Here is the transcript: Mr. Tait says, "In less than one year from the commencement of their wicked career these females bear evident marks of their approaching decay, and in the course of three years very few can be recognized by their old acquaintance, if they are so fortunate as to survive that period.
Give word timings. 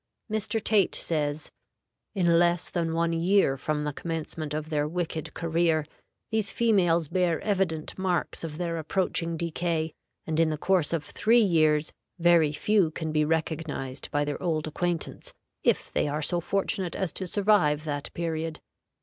Mr. 0.31 0.59
Tait 0.63 0.95
says, 0.95 1.51
"In 2.15 2.39
less 2.39 2.71
than 2.71 2.95
one 2.95 3.13
year 3.13 3.55
from 3.55 3.83
the 3.83 3.93
commencement 3.93 4.51
of 4.51 4.71
their 4.71 4.87
wicked 4.87 5.35
career 5.35 5.85
these 6.31 6.51
females 6.51 7.07
bear 7.07 7.39
evident 7.41 7.95
marks 7.99 8.43
of 8.43 8.57
their 8.57 8.77
approaching 8.79 9.37
decay, 9.37 9.93
and 10.25 10.39
in 10.39 10.49
the 10.49 10.57
course 10.57 10.91
of 10.91 11.03
three 11.05 11.37
years 11.43 11.93
very 12.17 12.51
few 12.51 12.89
can 12.89 13.11
be 13.11 13.23
recognized 13.23 14.09
by 14.09 14.25
their 14.25 14.41
old 14.41 14.65
acquaintance, 14.65 15.35
if 15.61 15.93
they 15.93 16.07
are 16.07 16.23
so 16.23 16.39
fortunate 16.39 16.95
as 16.95 17.13
to 17.13 17.27
survive 17.27 17.83
that 17.83 18.11
period. 18.15 18.59